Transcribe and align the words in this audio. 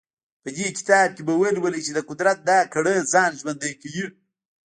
په 0.43 0.49
دې 0.57 0.67
کتاب 0.77 1.09
کې 1.15 1.21
به 1.27 1.33
ولولئ 1.41 1.81
چې 1.87 1.91
د 1.95 1.99
قدرت 2.09 2.37
دا 2.49 2.59
کړۍ 2.73 2.97
ځان 3.13 3.31
ژوندی 3.39 3.73
کوي. 3.81 4.05